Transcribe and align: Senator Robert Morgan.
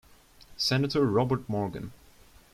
Senator 0.57 1.01
Robert 1.05 1.47
Morgan. 1.47 1.91